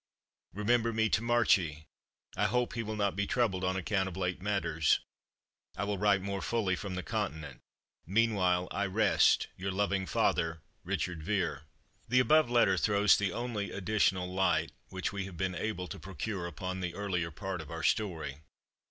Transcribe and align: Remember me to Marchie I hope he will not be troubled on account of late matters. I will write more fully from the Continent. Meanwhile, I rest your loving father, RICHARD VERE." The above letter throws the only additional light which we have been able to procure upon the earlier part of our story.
Remember 0.53 0.91
me 0.91 1.09
to 1.09 1.21
Marchie 1.21 1.85
I 2.35 2.45
hope 2.47 2.73
he 2.73 2.81
will 2.81 2.95
not 2.95 3.15
be 3.15 3.27
troubled 3.27 3.63
on 3.63 3.75
account 3.77 4.09
of 4.09 4.17
late 4.17 4.41
matters. 4.41 4.99
I 5.77 5.83
will 5.83 5.99
write 5.99 6.23
more 6.23 6.41
fully 6.41 6.75
from 6.75 6.95
the 6.95 7.03
Continent. 7.03 7.61
Meanwhile, 8.07 8.67
I 8.71 8.87
rest 8.87 9.45
your 9.55 9.69
loving 9.69 10.07
father, 10.07 10.63
RICHARD 10.83 11.21
VERE." 11.21 11.67
The 12.09 12.19
above 12.19 12.49
letter 12.49 12.77
throws 12.77 13.15
the 13.15 13.31
only 13.31 13.69
additional 13.69 14.27
light 14.33 14.71
which 14.89 15.13
we 15.13 15.25
have 15.25 15.37
been 15.37 15.53
able 15.53 15.87
to 15.89 15.99
procure 15.99 16.47
upon 16.47 16.79
the 16.79 16.95
earlier 16.95 17.29
part 17.29 17.61
of 17.61 17.69
our 17.69 17.83
story. 17.83 18.39